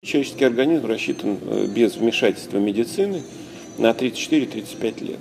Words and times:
Человеческий 0.00 0.44
организм 0.44 0.86
рассчитан 0.86 1.38
э, 1.44 1.66
без 1.66 1.96
вмешательства 1.96 2.58
медицины 2.58 3.22
на 3.78 3.90
34-35 3.90 5.04
лет. 5.04 5.18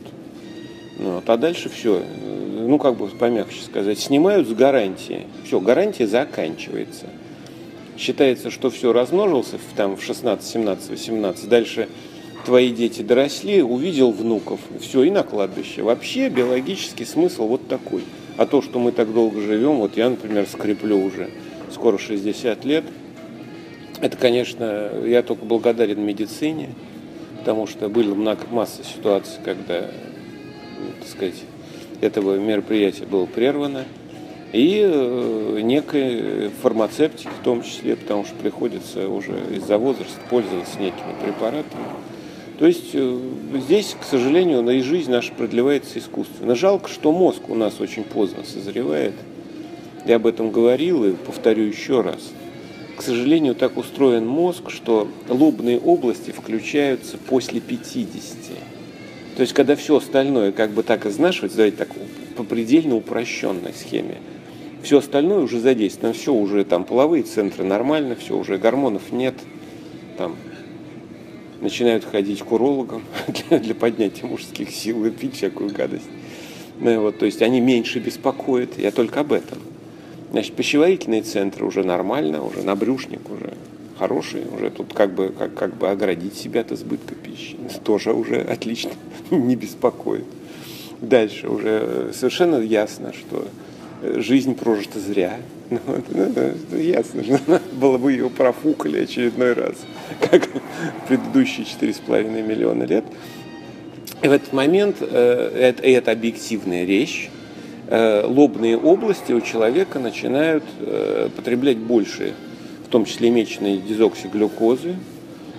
Ну, 1.00 1.16
вот, 1.16 1.28
а 1.28 1.36
дальше 1.36 1.68
все, 1.68 2.04
э, 2.04 2.66
ну 2.68 2.78
как 2.78 2.96
бы 2.96 3.08
помягче 3.08 3.64
сказать, 3.64 3.98
снимают 3.98 4.48
с 4.48 4.52
гарантии. 4.54 5.26
Все, 5.44 5.60
гарантия 5.60 6.06
заканчивается. 6.06 7.08
Считается, 7.98 8.52
что 8.52 8.70
все 8.70 8.94
размножился 8.94 9.58
там 9.76 9.98
в 9.98 10.04
16, 10.04 10.48
17, 10.48 10.92
18, 10.92 11.50
дальше 11.50 11.90
твои 12.46 12.70
дети 12.70 13.02
доросли, 13.02 13.64
увидел 13.64 14.12
внуков, 14.12 14.60
все, 14.80 15.02
и 15.02 15.10
на 15.10 15.24
кладбище. 15.24 15.82
Вообще 15.82 16.30
биологический 16.30 17.06
смысл 17.06 17.48
вот 17.48 17.68
такой. 17.68 18.04
А 18.38 18.46
то, 18.46 18.62
что 18.62 18.78
мы 18.78 18.92
так 18.92 19.12
долго 19.12 19.42
живем, 19.42 19.78
вот 19.78 19.98
я, 19.98 20.08
например, 20.08 20.46
скреплю 20.46 21.04
уже 21.04 21.32
скоро 21.72 21.98
60 21.98 22.64
лет– 22.64 22.84
это, 24.02 24.16
конечно, 24.16 24.92
я 25.06 25.24
только 25.24 25.46
благодарен 25.46 26.02
медицине, 26.02 26.70
потому 27.40 27.66
что 27.68 27.90
была 27.90 28.38
масса 28.52 28.84
ситуаций, 28.84 29.40
когда, 29.44 29.90
ну, 30.80 30.92
так 31.00 31.08
сказать, 31.08 31.44
этого 32.02 32.38
мероприятия 32.38 33.06
было 33.06 33.26
прервано. 33.26 33.86
И 34.54 34.82
э, 34.82 35.60
некой 35.62 36.50
фармацевтики 36.62 37.28
в 37.28 37.44
том 37.44 37.64
числе, 37.64 37.98
потому 37.98 38.24
что 38.24 38.34
приходится 38.36 39.10
уже 39.10 39.34
из-за 39.56 39.78
возраста 39.78 40.20
пользоваться 40.30 40.80
некими 40.80 41.16
препаратами. 41.22 41.84
То 42.58 42.66
есть 42.66 42.92
э, 42.94 43.20
здесь, 43.56 43.96
к 44.00 44.06
сожалению, 44.06 44.68
и 44.70 44.82
жизнь 44.82 45.12
наша 45.12 45.34
продлевается 45.34 46.00
искусственно. 46.00 46.56
Жалко, 46.56 46.88
что 46.88 47.12
мозг 47.12 47.50
у 47.50 47.56
нас 47.56 47.82
очень 47.82 48.04
поздно 48.04 48.44
созревает. 48.46 49.16
Я 50.06 50.16
об 50.16 50.28
этом 50.28 50.52
говорил 50.52 51.04
и 51.04 51.12
повторю 51.12 51.64
еще 51.64 52.02
раз– 52.02 52.32
к 52.98 53.04
сожалению, 53.04 53.54
так 53.54 53.78
устроен 53.78 54.26
мозг, 54.26 54.72
что 54.72 55.08
лобные 55.30 55.80
области 55.80 56.32
включаются 56.32 57.18
после 57.18 57.62
50. 57.62 58.24
То 59.36 59.42
есть, 59.42 59.54
когда 59.54 59.76
все 59.76 59.98
остальное 59.98 60.52
как 60.52 60.72
бы 60.72 60.82
так 60.82 61.06
изнашивается, 61.06 61.58
давайте 61.58 61.78
так 61.78 61.90
по 62.36 62.44
предельно 62.44 62.96
упрощенной 62.96 63.74
схеме, 63.74 64.18
все 64.82 64.98
остальное 64.98 65.40
уже 65.40 65.60
задействовано, 65.60 66.14
все 66.14 66.34
уже 66.34 66.66
там 66.66 66.86
половые 66.86 67.22
центры 67.22 67.64
нормально, 67.64 68.16
все 68.16 68.36
уже 68.36 68.58
гормонов 68.58 69.12
нет, 69.12 69.36
там 70.18 70.36
начинают 71.62 72.04
ходить 72.04 72.42
к 72.42 72.52
урологам 72.52 73.04
для, 73.50 73.60
для 73.60 73.76
поднятия 73.76 74.26
мужских 74.26 74.72
сил 74.72 75.06
и 75.06 75.12
пить 75.12 75.36
всякую 75.36 75.72
гадость. 75.72 76.10
Ну, 76.80 77.02
вот, 77.02 77.20
то 77.20 77.28
есть 77.28 77.44
они 77.44 77.62
меньше 77.62 78.00
беспокоят, 78.00 78.80
я 78.80 78.90
только 78.92 79.20
об 79.20 79.34
этом. 79.34 79.60
Значит, 80.32 80.56
пищеварительные 80.56 81.22
центры 81.22 81.66
уже 81.66 81.84
нормально, 81.84 82.44
уже 82.44 82.62
набрюшник 82.62 83.30
уже 83.30 83.54
хороший, 83.98 84.44
уже 84.54 84.70
тут 84.70 84.94
как 84.94 85.14
бы, 85.14 85.30
как, 85.30 85.54
как 85.54 85.78
бы 85.78 85.90
оградить 85.90 86.36
себя 86.36 86.62
от 86.62 86.72
избытка 86.72 87.16
пищи. 87.16 87.58
Тоже 87.84 88.14
уже 88.14 88.42
отлично, 88.42 88.92
не 89.32 89.56
беспокоит. 89.56 90.26
Дальше 91.02 91.48
уже 91.48 92.12
совершенно 92.14 92.58
ясно, 92.58 93.14
что 93.14 93.48
жизнь 94.20 94.56
прожита 94.56 95.00
зря. 95.00 95.38
Ну, 95.70 95.80
ну, 96.72 96.78
ясно, 96.78 97.22
что 97.26 97.62
было 97.74 97.98
бы 97.98 98.14
ее 98.14 98.30
профукали 98.30 99.04
очередной 99.04 99.52
раз, 99.52 99.76
как 100.32 100.48
предыдущие 101.10 101.66
4,5 101.66 102.42
миллиона 102.42 102.84
лет. 102.84 103.04
И 104.22 104.30
в 104.30 104.32
этот 104.32 104.54
момент, 104.54 104.98
э, 105.02 105.52
это, 105.60 105.84
это 105.84 106.12
объективная 106.12 106.86
речь, 106.86 107.30
Э, 107.30 107.37
лобные 107.90 108.78
области 108.78 109.32
у 109.32 109.40
человека 109.40 110.00
начинают 110.00 110.64
э, 110.80 111.30
потреблять 111.36 111.78
больше, 111.78 112.34
в 112.86 112.90
том 112.90 113.06
числе 113.06 113.30
мечной 113.30 113.78
дезоксиглюкозы, 113.78 114.96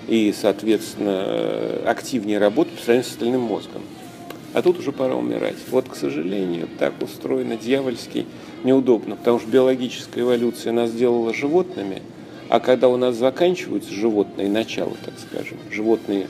и, 0.09 0.35
соответственно, 0.39 1.25
э, 1.27 1.85
активнее 1.87 2.39
работать 2.39 2.75
по 2.75 2.83
сравнению 2.83 3.09
с 3.09 3.13
остальным 3.13 3.41
мозгом. 3.43 3.83
А 4.53 4.63
тут 4.63 4.79
уже 4.79 4.93
пора 4.93 5.15
умирать. 5.15 5.57
Вот, 5.71 5.89
к 5.89 5.95
сожалению, 5.95 6.69
так 6.79 6.95
устроено 7.03 7.57
дьявольски 7.57 8.27
неудобно, 8.65 9.17
потому 9.17 9.39
что 9.39 9.49
биологическая 9.49 10.25
эволюция 10.25 10.73
нас 10.73 10.91
сделала 10.91 11.33
животными, 11.33 12.03
а 12.49 12.61
когда 12.61 12.89
у 12.89 12.97
нас 12.97 13.17
заканчиваются 13.17 13.93
животные 13.93 14.49
начала, 14.49 14.95
так 15.05 15.15
скажем, 15.19 15.59
животные 15.71 16.27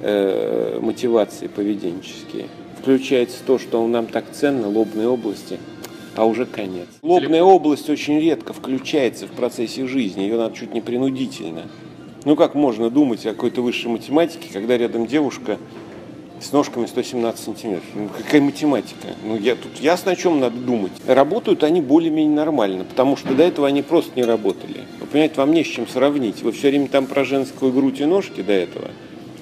э, 0.00 0.78
мотивации 0.80 1.48
поведенческие– 1.48 2.46
включается 2.84 3.38
то, 3.46 3.58
что 3.58 3.86
нам 3.86 4.06
так 4.06 4.26
ценно, 4.30 4.68
лобные 4.68 5.08
области, 5.08 5.58
а 6.16 6.26
уже 6.26 6.44
конец. 6.44 6.86
Лобная 7.00 7.42
область 7.42 7.88
очень 7.88 8.20
редко 8.20 8.52
включается 8.52 9.26
в 9.26 9.30
процессе 9.30 9.86
жизни, 9.86 10.22
ее 10.22 10.36
надо 10.36 10.54
чуть 10.54 10.74
не 10.74 10.82
принудительно. 10.82 11.62
Ну 12.26 12.36
как 12.36 12.54
можно 12.54 12.90
думать 12.90 13.24
о 13.24 13.32
какой-то 13.32 13.62
высшей 13.62 13.90
математике, 13.90 14.48
когда 14.52 14.76
рядом 14.76 15.06
девушка 15.06 15.58
с 16.42 16.52
ножками 16.52 16.84
117 16.84 17.42
сантиметров. 17.42 17.88
Ну, 17.94 18.08
какая 18.14 18.42
математика? 18.42 19.08
Ну, 19.24 19.38
я 19.38 19.54
тут 19.54 19.80
ясно, 19.80 20.12
о 20.12 20.16
чем 20.16 20.40
надо 20.40 20.58
думать. 20.58 20.92
Работают 21.06 21.64
они 21.64 21.80
более-менее 21.80 22.36
нормально, 22.36 22.84
потому 22.84 23.16
что 23.16 23.34
до 23.34 23.44
этого 23.44 23.66
они 23.66 23.80
просто 23.80 24.12
не 24.16 24.24
работали. 24.24 24.82
Вы 25.00 25.06
понимаете, 25.06 25.36
вам 25.36 25.52
не 25.52 25.64
с 25.64 25.66
чем 25.66 25.88
сравнить. 25.88 26.42
Вы 26.42 26.52
все 26.52 26.68
время 26.68 26.88
там 26.88 27.06
про 27.06 27.24
женскую 27.24 27.72
грудь 27.72 28.00
и 28.00 28.04
ножки 28.04 28.42
до 28.42 28.52
этого– 28.52 28.90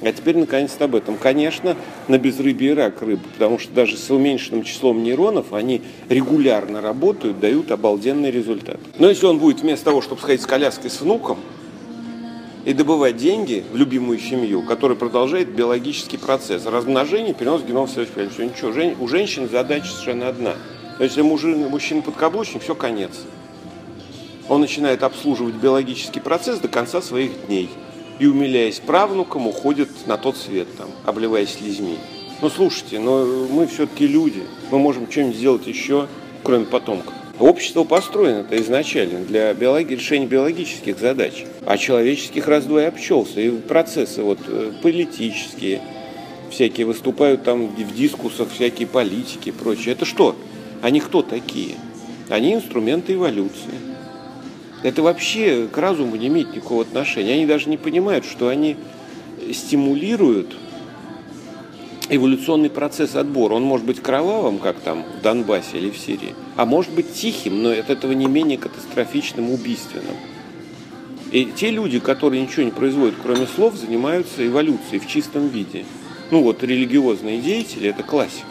а 0.09 0.13
теперь 0.13 0.37
наконец-то 0.37 0.85
об 0.85 0.95
этом. 0.95 1.17
Конечно, 1.17 1.77
на 2.09 2.19
безрыбье 2.19 2.75
рак 2.75 3.03
рыбы, 3.03 3.23
потому 3.33 3.59
что 3.59 3.73
даже 3.73 3.97
с 3.97 4.11
уменьшенным 4.11 4.65
числом 4.65 5.03
нейронов 5.03 5.53
они 5.53 5.83
регулярно 6.09 6.81
работают, 6.81 7.39
дают 7.41 7.71
обалденный 7.71 8.31
результат. 8.31 8.81
Но 8.99 9.09
если 9.09 9.27
он 9.27 9.39
будет 9.39 9.61
вместо 9.61 9.87
того, 9.87 10.03
чтобы 10.03 10.21
сходить 10.21 10.43
с 10.43 10.47
коляской 10.47 10.91
с 10.91 11.01
внуком 11.01 11.39
и 12.65 12.73
добывать 12.73 13.17
деньги 13.17 13.65
в 13.73 13.77
любимую 13.77 14.19
семью, 14.19 14.63
которая 14.63 14.99
продолжает 14.99 15.49
биологический 15.49 16.19
процесс 16.19 16.67
размножения, 16.67 17.33
перенос 17.33 17.63
генома 17.63 17.87
в 17.87 17.91
следующее 17.91 18.29
все 18.29 18.45
ничего, 18.45 19.05
у 19.05 19.09
женщин 19.09 19.49
задача 19.49 19.87
совершенно 19.87 20.29
одна. 20.29 20.55
Но 20.99 21.05
если 21.05 21.23
мужчина, 21.23 21.69
мужчина 21.69 22.03
подкаблучник, 22.03 22.63
все 22.63 22.75
конец. 22.75 23.13
Он 24.49 24.61
начинает 24.61 25.05
обслуживать 25.05 25.55
биологический 25.55 26.21
процесс 26.21 26.59
до 26.59 26.67
конца 26.67 27.01
своих 27.01 27.47
дней– 27.47 27.71
и, 28.19 28.27
умиляясь 28.27 28.81
правнукам, 28.81 29.47
уходит 29.47 29.89
на 30.07 30.17
тот 30.17 30.37
свет, 30.37 30.69
там, 30.77 30.89
обливаясь 31.05 31.55
слезьми. 31.55 31.97
Ну, 32.41 32.51
слушайте, 32.51 32.99
но 32.99 33.25
мы 33.25 33.67
все-таки 33.67 34.07
люди, 34.07 34.43
мы 34.71 34.79
можем 34.79 35.11
что-нибудь 35.11 35.37
сделать 35.37 35.67
еще, 35.67 36.09
кроме 36.43 36.65
потомков. 36.65 37.15
Общество 37.39 37.85
построено-то 37.85 38.61
изначально 38.61 39.21
для 39.21 39.53
биологии, 39.55 39.95
решения 39.95 40.27
биологических 40.27 40.99
задач, 40.99 41.45
а 41.65 41.79
человеческих 41.79 42.47
раздвое 42.47 42.89
обчелся. 42.89 43.41
И 43.41 43.51
процессы 43.51 44.23
вот 44.23 44.39
э, 44.47 44.73
политические, 44.83 45.81
всякие 46.51 46.87
выступают 46.87 47.45
там 47.45 47.69
в 47.69 47.95
дискуссах, 47.95 48.49
всякие 48.53 48.87
политики 48.87 49.49
и 49.49 49.53
прочее. 49.53 49.93
Это 49.95 50.05
что? 50.05 50.37
Они 50.83 51.01
кто 51.01 51.23
такие? 51.23 51.77
Они 52.29 52.55
инструменты 52.55 53.15
эволюции 53.15 53.92
это 54.83 55.03
вообще 55.03 55.69
к 55.71 55.79
разуму 55.79 56.17
не 56.17 56.27
имеет 56.27 56.55
никакого 56.55 56.83
отношения. 56.83 57.35
Они 57.35 57.47
даже 57.47 57.69
не 57.69 57.77
понимают, 57.77 58.25
что 58.25 58.49
они 58.49 58.77
стимулируют 59.53 60.57
эволюционный 62.09 62.69
процесс 62.69 63.15
отбора. 63.15 63.55
Он 63.55 63.63
может 63.63 63.87
быть 63.87 64.01
кровавым, 64.01 64.59
как 64.59 64.81
там 64.81 65.05
в 65.19 65.23
Донбассе 65.23 65.79
или 65.79 65.91
в 65.91 65.99
Сирии, 65.99 66.35
а 66.57 66.67
может 66.67 66.93
быть 66.93 67.13
тихим, 67.13 67.63
но 67.63 67.71
от 67.71 67.91
этого 67.91 68.13
не 68.13 68.27
менее 68.27 68.59
катастрофичным, 68.59 69.51
убийственным. 69.51 70.17
И 71.31 71.47
те 71.47 71.71
люди, 71.71 71.99
которые 71.99 72.43
ничего 72.43 72.65
не 72.65 72.73
производят, 72.73 73.15
кроме 73.23 73.47
слов, 73.47 73.77
занимаются 73.77 74.47
эволюцией 74.47 74.99
в 74.99 75.07
чистом 75.07 75.49
виде. 75.49 75.85
Ну 76.31 76.43
вот 76.43 76.63
религиозные 76.63 77.41
деятели– 77.41 77.89
это 77.91 78.03
классика. 78.03 78.47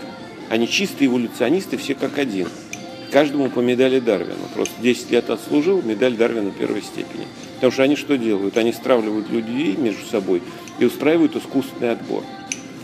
Они 0.50 0.68
чистые 0.68 1.08
эволюционисты, 1.08 1.78
все 1.78 1.94
как 1.94 2.18
один– 2.18 2.48
каждому 3.12 3.50
по 3.50 3.60
медали 3.60 4.00
Дарвина. 4.00 4.48
Просто 4.56 4.74
10 4.82 5.12
лет 5.12 5.30
отслужил, 5.30 5.82
медаль 5.82 6.16
Дарвина 6.16 6.52
первой 6.52 6.82
степени. 6.82 7.28
Потому 7.56 7.72
что 7.72 7.84
они 7.84 7.96
что 7.96 8.18
делают? 8.18 8.58
Они 8.58 8.72
стравливают 8.72 9.30
людей 9.30 9.76
между 9.76 10.04
собой 10.06 10.42
и 10.80 10.86
устраивают 10.86 11.36
искусственный 11.36 11.92
отбор. 11.92 12.24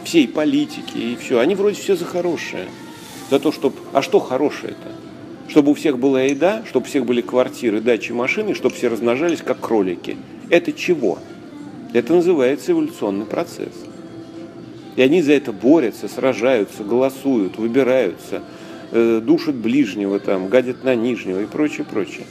Все 0.04 0.22
и 0.22 0.28
политики, 0.28 0.98
и 0.98 1.16
все. 1.16 1.40
Они 1.40 1.56
вроде 1.56 1.82
все 1.82 1.96
за 1.96 2.06
хорошее. 2.06 2.68
За 3.32 3.40
то, 3.40 3.52
чтобы... 3.52 3.76
А 3.94 4.02
что 4.02 4.20
хорошее-то? 4.20 4.92
Чтобы 5.50 5.72
у 5.72 5.74
всех 5.74 5.98
была 5.98 6.22
еда, 6.24 6.64
чтобы 6.68 6.86
у 6.86 6.88
всех 6.88 7.06
были 7.06 7.22
квартиры, 7.22 7.82
дачи, 7.82 8.12
машины, 8.12 8.54
чтобы 8.54 8.76
все 8.76 8.90
размножались 8.90 9.42
как 9.42 9.60
кролики. 9.60 10.18
Это 10.50 10.74
чего? 10.74 11.20
Это 11.94 12.14
называется 12.14 12.74
эволюционный 12.74 13.26
процесс. 13.26 13.74
И 14.98 15.02
они 15.02 15.22
за 15.22 15.34
это 15.34 15.52
борются, 15.54 16.08
сражаются, 16.08 16.84
голосуют, 16.84 17.58
выбираются– 17.58 18.44
э, 18.92 19.22
душит 19.24 19.56
ближнего, 19.56 20.20
там, 20.20 20.50
гадит 20.50 20.84
на 20.84 20.96
нижнего 20.96 21.42
и 21.42 21.46
прочее, 21.46 21.86
прочее. 21.90 22.26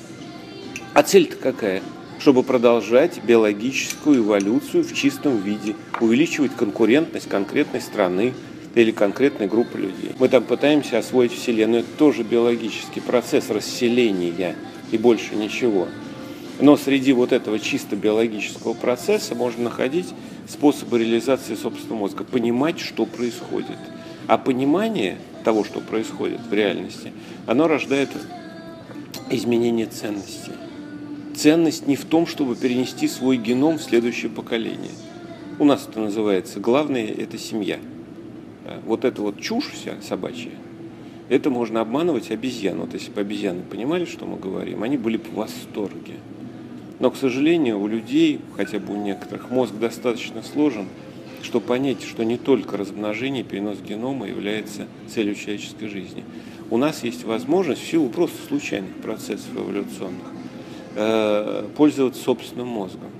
А 0.94 1.02
цель-то 1.02 1.36
какая? 1.36 1.82
Чтобы 2.18 2.42
продолжать 2.42 3.20
биологическую 3.22 4.18
эволюцию 4.20 4.84
в 4.84 4.94
чистом 4.94 5.38
виде, 5.38 5.74
увеличивать 6.00 6.52
конкурентность 6.56 7.28
конкретной 7.28 7.80
страны 7.80 8.32
или 8.74 8.90
конкретной 8.90 9.46
группы 9.46 9.78
людей. 9.78 10.12
Мы 10.18 10.28
там 10.28 10.44
пытаемся 10.44 10.98
освоить 10.98 11.32
Вселенную. 11.32 11.80
Это 11.80 11.90
тоже 11.98 12.22
биологический 12.22 13.00
процесс 13.00 13.50
расселения 13.50 14.56
и 14.90 14.98
больше 14.98 15.34
ничего. 15.34 15.88
Но 16.60 16.76
среди 16.76 17.12
вот 17.12 17.32
этого 17.32 17.58
чисто 17.58 17.96
биологического 17.96 18.72
процесса 18.72 19.34
можно 19.34 19.64
находить 19.64 20.14
способы 20.48 20.98
реализации 20.98 21.54
собственного 21.54 22.00
мозга, 22.00 22.24
понимать, 22.24 22.80
что 22.80 23.04
происходит. 23.04 23.76
А 24.26 24.38
понимание 24.38 25.18
того, 25.46 25.62
что 25.62 25.78
происходит 25.78 26.40
в 26.40 26.52
реальности, 26.52 27.12
оно 27.46 27.68
рождает 27.68 28.08
изменение 29.30 29.86
ценностей. 29.86 30.50
Ценность 31.36 31.86
не 31.86 31.94
в 31.94 32.04
том, 32.04 32.26
чтобы 32.26 32.56
перенести 32.56 33.06
свой 33.06 33.36
геном 33.36 33.78
в 33.78 33.82
следующее 33.82 34.28
поколение. 34.28 34.90
У 35.60 35.64
нас 35.64 35.86
это 35.88 36.00
называется, 36.00 36.58
главное– 36.58 37.06
это 37.16 37.38
семья. 37.38 37.78
Вот 38.84 39.04
эта 39.04 39.22
вот 39.22 39.40
чушь 39.40 39.70
вся 39.72 39.94
собачья, 40.02 40.50
это 41.28 41.48
можно 41.48 41.80
обманывать 41.80 42.32
обезьян. 42.32 42.80
Вот 42.80 42.92
если 42.94 43.12
бы 43.12 43.20
обезьяны 43.20 43.62
понимали, 43.62 44.04
что 44.04 44.26
мы 44.26 44.40
говорим, 44.40 44.82
они 44.82 44.96
были 44.96 45.16
бы 45.16 45.28
в 45.28 45.34
восторге. 45.34 46.14
Но, 46.98 47.12
к 47.12 47.16
сожалению, 47.16 47.78
у 47.78 47.86
людей, 47.86 48.40
хотя 48.56 48.80
бы 48.80 48.94
у 48.94 49.00
некоторых, 49.00 49.52
мозг 49.52 49.74
достаточно 49.78 50.42
сложен, 50.42 50.88
чтобы 51.46 51.66
понять, 51.66 52.02
что 52.02 52.24
не 52.24 52.36
только 52.36 52.76
размножение, 52.76 53.44
перенос 53.44 53.78
генома 53.78 54.26
является 54.26 54.86
целью 55.08 55.36
человеческой 55.36 55.88
жизни. 55.88 56.24
У 56.70 56.76
нас 56.76 57.04
есть 57.04 57.24
возможность 57.24 57.82
в 57.82 57.86
силу 57.88 58.08
просто 58.08 58.36
случайных 58.48 58.92
процессов 58.96 59.48
эволюционных 59.54 60.24
э, 60.96 61.64
пользоваться 61.76 62.20
собственным 62.20 62.66
мозгом. 62.66 63.10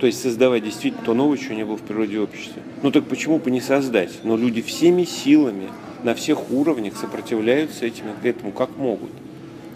То 0.00 0.06
есть 0.06 0.22
создавать 0.22 0.64
действительно 0.64 1.04
то 1.04 1.12
новое, 1.12 1.36
чего 1.36 1.54
не 1.54 1.64
было 1.64 1.76
в 1.76 1.82
природе 1.82 2.18
общества. 2.18 2.62
Ну 2.82 2.90
так 2.90 3.04
почему 3.04 3.38
бы 3.38 3.50
не 3.50 3.60
создать? 3.60 4.12
Но 4.24 4.36
люди 4.36 4.62
всеми 4.62 5.04
силами 5.04 5.68
на 6.04 6.14
всех 6.14 6.50
уровнях 6.50 6.96
сопротивляются 6.96 7.84
этим, 7.84 8.04
этому 8.22 8.52
как 8.52 8.76
могут. 8.78 9.10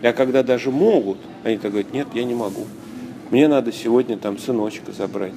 А 0.02 0.12
когда 0.12 0.42
даже 0.42 0.70
могут, 0.70 1.18
они 1.44 1.58
так 1.58 1.72
говорят, 1.72 1.92
нет, 1.92 2.06
я 2.14 2.24
не 2.24 2.34
могу. 2.34 2.66
Мне 3.30 3.48
надо 3.48 3.70
сегодня 3.70 4.16
там 4.16 4.38
сыночка 4.38 4.92
забрать 4.92 5.34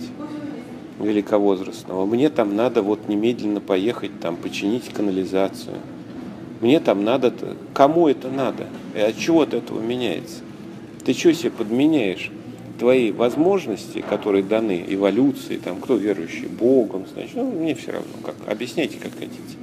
великовозрастного. 1.00 2.06
Мне 2.06 2.30
там 2.30 2.56
надо 2.56 2.82
вот 2.82 3.08
немедленно 3.08 3.60
поехать 3.60 4.20
там 4.20 4.38
починить 4.38 4.90
канализацию. 4.90 5.76
Мне 6.62 6.80
там 6.80 7.04
надо, 7.04 7.34
кому 7.74 8.08
это 8.08 8.30
надо? 8.30 8.68
И 8.96 9.00
от 9.00 9.18
чего 9.18 9.42
от 9.42 9.54
этого 9.54 9.82
меняется? 9.82 10.42
Ты 11.04 11.14
что 11.14 11.34
себе 11.34 11.52
подменяешь? 11.52 12.32
Твои 12.80 13.12
возможности, 13.12 14.02
которые 14.02 14.44
даны 14.44 14.84
эволюции, 14.88 15.58
там, 15.58 15.80
кто 15.80 15.96
верующий 15.96 16.48
Богом, 16.48 17.06
значит, 17.14 17.36
ну, 17.36 17.50
мне 17.50 17.74
все 17.76 17.92
равно, 17.92 18.12
как, 18.24 18.36
объясняйте, 18.48 18.98
как 19.02 19.14
хотите. 19.14 19.58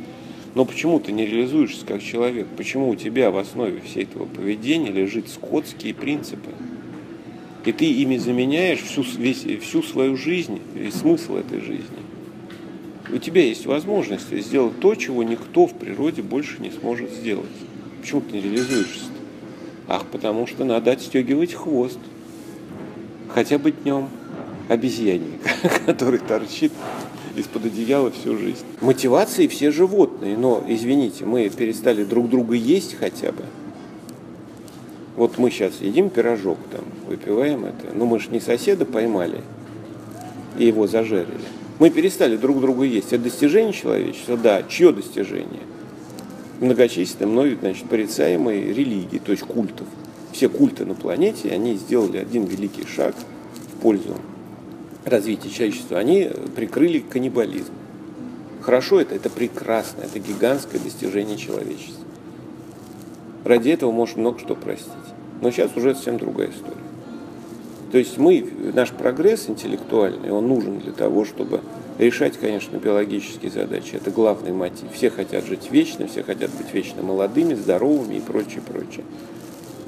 Но 0.55 0.65
почему 0.65 1.01
ты 1.01 1.13
не 1.13 1.27
реализуешься 1.27 1.85
как 1.87 2.03
человек? 2.03 2.47
Почему 2.57 2.91
у 2.91 2.95
тебя 2.95 3.31
в 3.31 3.39
основе 3.39 3.81
всей 3.81 4.05
этого 4.05 4.27
поведения 4.27 4.91
лежит 4.91 5.29
скотские 5.29 5.95
принципы? 5.95 6.51
И 7.65 7.73
ты 7.73 7.85
ими 7.85 8.17
заменяешь 8.17 8.81
всю, 8.81 9.03
весь, 9.03 9.45
всю 9.63 9.83
свою 9.83 10.17
жизнь 10.17 10.61
и 10.75 10.91
смысл 10.91 11.37
этой 11.37 11.61
жизни. 11.61 11.87
У 13.13 13.19
тебя 13.19 13.43
есть 13.43 13.67
возможность 13.67 14.31
сделать 14.31 14.81
то, 14.81 14.95
чего 14.95 15.23
никто 15.23 15.67
в 15.67 15.75
природе 15.75 16.23
больше 16.23 16.61
не 16.61 16.71
сможет 16.71 17.11
сделать. 17.11 17.47
Почему 18.01 18.21
ты 18.23 18.37
не 18.37 18.41
реализуешься? 18.41 19.05
-то? 19.05 19.23
Ах, 19.89 20.07
потому 20.07 20.47
что 20.47 20.65
надо 20.65 20.93
отстегивать 20.93 21.53
хвост. 21.53 21.99
Хотя 23.29 23.59
бы 23.59 23.73
днем 23.73 24.09
обезьянник, 24.69 25.41
который 25.87 26.19
торчит 26.19 26.73
из-под 27.37 27.67
одеяла 27.67 28.11
всю 28.11 28.37
жизнь. 28.37 28.65
Мотивации 28.81 29.47
все 29.47 29.71
животные, 29.71 30.37
но, 30.37 30.65
извините, 30.69 31.25
мы 31.25 31.49
перестали 31.49 32.05
друг 32.05 32.29
друга 32.29 32.55
есть 32.55 32.95
хотя 32.99 33.33
бы. 33.33 33.45
Вот 35.17 35.39
мы 35.39 35.51
сейчас 35.51 35.81
едим 35.81 36.11
пирожок 36.11 36.59
там, 36.71 36.85
выпиваем 37.07 37.67
это. 37.67 37.89
Но 37.95 38.07
мы 38.07 38.19
же 38.19 38.31
не 38.31 38.41
соседа 38.41 38.85
поймали 38.85 39.41
и 40.59 40.67
его 40.67 40.87
зажарили. 40.87 41.41
Мы 41.79 41.91
перестали 41.91 42.37
друг 42.37 42.61
друга 42.61 42.85
есть. 42.85 43.13
Это 43.13 43.25
достижение 43.25 43.73
человечества? 43.73 44.37
Да. 44.37 44.63
Чье 44.63 44.93
достижение? 44.93 45.63
Многочисленные, 46.61 47.33
мной, 47.33 47.59
значит, 47.61 47.89
порицаемые 47.89 48.73
религии, 48.73 49.19
то 49.19 49.33
есть 49.33 49.43
культов. 49.43 49.87
Все 50.33 50.49
культы 50.49 50.85
на 50.85 50.95
планете, 50.95 51.51
они 51.51 51.75
сделали 51.75 52.19
один 52.19 52.45
великий 52.45 52.87
шаг 52.87 53.15
в 53.75 53.81
пользу 53.81 54.17
развития 55.05 55.51
человечества. 55.51 55.99
Они 55.99 56.31
прикрыли 56.55 57.01
каннибализм. 57.01 57.73
Хорошо 58.61 59.01
это, 59.01 59.17
это 59.17 59.29
прекрасно, 59.29 60.03
это 60.03 60.21
гигантское 60.21 60.81
достижение 60.81 61.37
человечества. 61.37 62.02
Ради 63.45 63.71
этого 63.71 63.91
можешь 63.91 64.17
много 64.17 64.39
что 64.39 64.55
простить. 64.55 64.93
Но 65.41 65.51
сейчас 65.51 65.77
уже 65.77 65.95
совсем 65.95 66.19
другая 66.19 66.51
история. 66.51 66.77
То 67.91 67.99
есть 67.99 68.17
мы, 68.17 68.49
наш 68.75 68.91
прогресс 68.91 69.51
интеллектуальный, 69.51 70.31
он 70.31 70.49
нужен 70.49 70.79
для 70.79 70.93
того, 70.93 71.25
чтобы 71.25 71.61
решать, 71.99 72.39
конечно, 72.39 72.77
биологические 72.77 73.51
задачи. 73.51 73.97
Это 73.97 74.11
главный 74.11 74.53
мотив. 74.53 74.91
Все 74.93 75.11
хотят 75.11 75.45
жить 75.45 75.71
вечно, 75.71 76.07
все 76.07 76.23
хотят 76.23 76.51
быть 76.53 76.73
вечно 76.73 77.03
молодыми, 77.03 77.55
здоровыми 77.55 78.15
и 78.15 78.21
прочее, 78.21 78.63
прочее. 78.67 79.05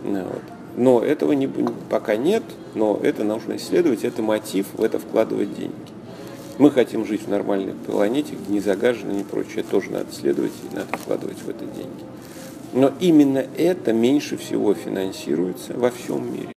Ну 0.04 0.22
вот. 0.24 0.42
Но 0.76 1.00
этого 1.00 1.32
не, 1.32 1.48
пока 1.88 2.16
нет, 2.16 2.42
но 2.74 2.98
это 3.02 3.24
нужно 3.24 3.56
исследовать, 3.56 4.04
это 4.04 4.22
мотив, 4.22 4.66
в 4.74 4.82
это 4.82 4.98
вкладывать 4.98 5.54
деньги. 5.54 5.74
Мы 6.58 6.70
хотим 6.70 7.06
жить 7.06 7.22
в 7.22 7.28
нормальной 7.28 7.72
планете, 7.72 8.34
не 8.48 8.60
загаженной 8.60 9.20
и 9.20 9.24
прочее. 9.24 9.64
Тоже 9.68 9.90
надо 9.90 10.10
исследовать 10.10 10.52
и 10.70 10.74
надо 10.74 10.96
вкладывать 10.98 11.38
в 11.38 11.48
это 11.48 11.64
деньги. 11.64 12.04
Но 12.72 12.92
именно 13.00 13.44
это 13.56 13.92
меньше 13.92 14.36
всего 14.36 14.74
финансируется 14.74 15.74
во 15.74 15.90
всем 15.90 16.32
мире. 16.32 16.53